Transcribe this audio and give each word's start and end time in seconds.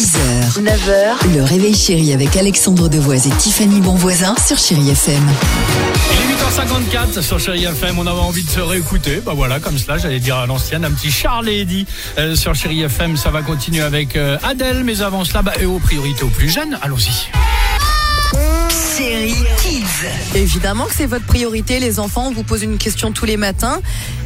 6h, 0.00 0.62
9h, 0.62 1.34
le 1.34 1.42
réveil 1.42 1.74
chéri 1.74 2.14
avec 2.14 2.34
Alexandre 2.34 2.88
Devoise 2.88 3.26
et 3.26 3.30
Tiffany 3.32 3.82
Bonvoisin 3.82 4.34
sur 4.42 4.56
Chéri 4.56 4.88
FM. 4.88 5.22
Il 6.10 6.30
est 6.30 6.96
8h54 6.96 7.20
sur 7.20 7.38
Chéri 7.38 7.64
FM, 7.64 7.98
on 7.98 8.06
avait 8.06 8.18
envie 8.18 8.42
de 8.42 8.48
se 8.48 8.60
réécouter, 8.60 9.20
bah 9.20 9.34
voilà, 9.36 9.60
comme 9.60 9.76
cela, 9.76 9.98
j'allais 9.98 10.18
dire 10.18 10.36
à 10.36 10.46
l'ancienne, 10.46 10.86
un 10.86 10.90
petit 10.90 11.10
Charles 11.10 11.50
et 11.50 11.60
Eddy 11.60 11.86
euh, 12.16 12.34
sur 12.34 12.54
Chéri 12.54 12.80
FM, 12.80 13.18
ça 13.18 13.28
va 13.28 13.42
continuer 13.42 13.82
avec 13.82 14.16
euh, 14.16 14.38
Adèle, 14.42 14.84
mais 14.84 15.02
avant 15.02 15.22
cela, 15.26 15.42
bah, 15.42 15.52
et 15.60 15.66
aux 15.66 15.78
priorités 15.78 16.22
aux 16.22 16.28
plus 16.28 16.48
jeunes, 16.48 16.78
allons-y. 16.80 17.28
Chéri 18.96 19.34
Kids. 19.62 19.84
Évidemment 20.34 20.86
que 20.86 20.94
c'est 20.94 21.04
votre 21.04 21.26
priorité, 21.26 21.78
les 21.78 21.98
enfants. 21.98 22.28
On 22.28 22.32
vous 22.32 22.42
pose 22.42 22.62
une 22.62 22.78
question 22.78 23.12
tous 23.12 23.26
les 23.26 23.36
matins. 23.36 23.80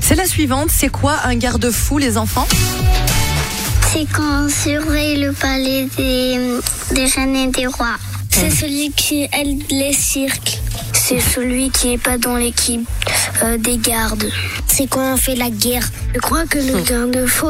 C'est 0.00 0.16
la 0.16 0.26
suivante. 0.26 0.70
C'est 0.72 0.88
quoi 0.88 1.14
un 1.24 1.36
garde-fou, 1.36 1.98
les 1.98 2.18
enfants? 2.18 2.48
C'est 3.92 4.06
quand 4.12 4.44
on 4.44 4.48
surveille 4.48 5.16
le 5.20 5.32
palais 5.32 5.88
des, 5.96 6.38
des 6.94 7.04
reines 7.06 7.36
et 7.36 7.46
des 7.48 7.66
rois. 7.66 7.96
C'est 8.30 8.50
celui 8.50 8.92
qui 8.92 9.24
aide 9.24 9.64
les 9.70 9.92
cirques. 9.92 10.60
C'est 10.92 11.20
celui 11.20 11.70
qui 11.70 11.94
est 11.94 11.98
pas 11.98 12.16
dans 12.16 12.36
l'équipe 12.36 12.88
euh, 13.42 13.58
des 13.58 13.76
gardes. 13.78 14.30
C'est 14.68 14.86
quand 14.86 15.14
on 15.14 15.16
fait 15.16 15.34
la 15.34 15.50
guerre? 15.50 15.90
Je 16.14 16.20
crois 16.20 16.46
que 16.46 16.58
le 16.58 16.80
garde-fou, 16.82 17.48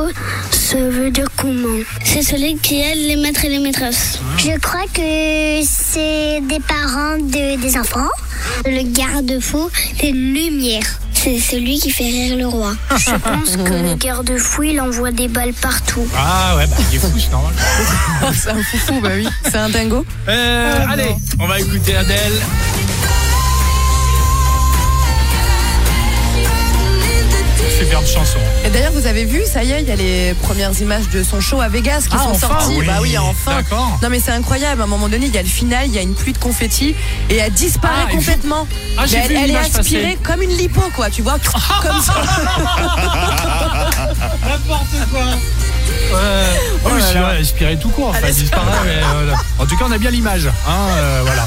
ça 0.50 0.78
veut 0.78 1.10
dire 1.10 1.28
comment 1.36 1.78
C'est 2.04 2.22
celui 2.22 2.56
qui 2.56 2.80
aide 2.80 2.98
les 2.98 3.16
maîtres 3.16 3.44
et 3.44 3.50
les 3.50 3.58
maîtresses. 3.58 4.18
Je 4.38 4.58
crois 4.58 4.86
que 4.94 5.62
c'est 5.66 6.40
des 6.40 6.60
parents 6.60 7.18
de, 7.18 7.60
des 7.60 7.76
enfants. 7.76 8.08
Le 8.64 8.82
garde-fou, 8.82 9.68
c'est 10.00 10.10
lumière. 10.12 10.86
C'est 11.22 11.38
celui 11.38 11.78
qui 11.78 11.90
fait 11.90 12.04
rire 12.04 12.38
le 12.38 12.46
roi. 12.46 12.72
Je 12.96 13.10
pense 13.16 13.54
que 13.54 13.74
le 13.74 13.94
garde-fou, 13.94 14.62
il 14.62 14.80
envoie 14.80 15.10
des 15.10 15.28
balles 15.28 15.52
partout. 15.52 16.08
Ah 16.16 16.56
ouais, 16.56 16.66
bah, 16.66 16.76
il 16.90 16.96
est 16.96 16.98
fou, 16.98 17.12
c'est 17.18 17.30
normal. 17.30 17.52
C'est 18.32 18.48
un 18.48 18.62
foufou, 18.62 19.00
bah 19.02 19.10
oui. 19.14 19.28
C'est 19.44 19.58
un 19.58 19.68
dingo. 19.68 20.06
Euh, 20.28 20.86
allez, 20.88 21.14
on 21.38 21.46
va 21.46 21.60
écouter 21.60 21.94
Adèle. 21.94 22.40
Superbe 28.04 28.24
chanson. 28.24 28.38
Et 28.64 28.70
d'ailleurs, 28.70 28.92
vous 28.92 29.06
avez 29.06 29.24
vu, 29.24 29.42
ça 29.50 29.62
y 29.64 29.72
est, 29.72 29.82
il 29.82 29.88
y 29.88 29.92
a 29.92 29.96
les 29.96 30.34
premières 30.42 30.78
images 30.80 31.08
de 31.10 31.22
son 31.22 31.40
show 31.40 31.60
à 31.60 31.68
Vegas 31.68 32.02
qui 32.08 32.14
Ah, 32.16 32.24
sont 32.24 32.30
enfin, 32.30 32.48
sorties. 32.60 32.76
oui. 32.78 32.86
Bah 32.86 32.98
oui, 33.00 33.16
enfin. 33.18 33.56
D'accord. 33.56 33.98
Non, 34.02 34.08
mais 34.10 34.20
c'est 34.20 34.32
incroyable. 34.32 34.80
À 34.80 34.84
un 34.84 34.88
moment 34.88 35.08
donné, 35.08 35.26
il 35.26 35.34
y 35.34 35.38
a 35.38 35.42
le 35.42 35.48
final, 35.48 35.86
il 35.86 35.94
y 35.94 35.98
a 35.98 36.02
une 36.02 36.14
pluie 36.14 36.32
de 36.32 36.38
confettis 36.38 36.94
et 37.28 37.36
elle 37.36 37.52
disparaît 37.52 38.04
Ah, 38.08 38.12
et 38.12 38.16
complètement. 38.16 38.66
Ah, 38.98 39.06
j'ai 39.06 39.18
Mais 39.18 39.28
vu 39.28 39.34
elle, 39.36 39.50
elle 39.50 39.56
est 39.56 39.58
aspirée 39.78 40.18
comme 40.22 40.42
une 40.42 40.56
lipo, 40.56 40.82
quoi. 40.94 41.10
Tu 41.10 41.22
vois, 41.22 41.38
comme 41.82 42.00
ça. 42.00 42.14
N'importe 44.44 45.10
quoi. 45.12 45.24
oui, 46.84 47.02
c'est 47.12 47.18
vrai, 47.18 47.38
inspiré 47.40 47.76
tout 47.78 47.88
court, 47.90 48.08
enfin, 48.10 48.18
Elle 48.24 48.30
est- 48.30 48.32
disparaît, 48.40 48.64
mais, 48.84 48.90
euh, 49.02 49.34
en 49.58 49.66
tout 49.66 49.76
cas, 49.76 49.84
on 49.88 49.92
a 49.92 49.98
bien 49.98 50.10
l'image. 50.10 50.46
Hein, 50.46 50.72
euh, 50.96 51.22
voilà. 51.24 51.46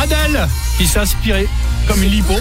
Adèle, 0.00 0.48
qui 0.78 0.86
s'est 0.86 0.98
inspirée 1.00 1.48
comme 1.86 2.02
une 2.02 2.10
lipo 2.10 2.34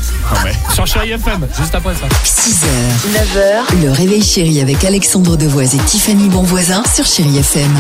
sur 0.73 0.85
Chéri 0.87 1.11
FM, 1.11 1.47
juste 1.57 1.75
après 1.75 1.93
ça. 1.95 2.07
6h, 2.23 2.65
9h, 3.13 3.83
le 3.83 3.91
réveil 3.91 4.23
chéri 4.23 4.61
avec 4.61 4.83
Alexandre 4.83 5.37
Devoise 5.37 5.75
et 5.75 5.79
Tiffany 5.79 6.29
Bonvoisin 6.29 6.83
sur 6.93 7.05
Chéri 7.05 7.37
FM. 7.37 7.71